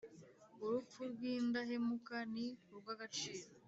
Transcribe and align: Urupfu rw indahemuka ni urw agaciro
Urupfu 0.63 0.99
rw 1.11 1.21
indahemuka 1.33 2.17
ni 2.33 2.45
urw 2.73 2.85
agaciro 2.95 3.43